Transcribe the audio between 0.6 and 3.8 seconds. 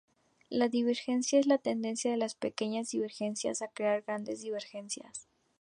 divergencia es la tendencia de las pequeñas divergencias a